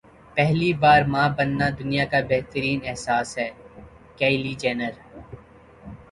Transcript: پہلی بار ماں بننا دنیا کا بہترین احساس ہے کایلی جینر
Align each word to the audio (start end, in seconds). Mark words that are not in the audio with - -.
پہلی 0.37 0.71
بار 0.81 1.01
ماں 1.13 1.27
بننا 1.37 1.67
دنیا 1.79 2.05
کا 2.11 2.19
بہترین 2.29 2.79
احساس 2.89 3.27
ہے 3.39 3.49
کایلی 4.19 4.53
جینر 4.61 4.93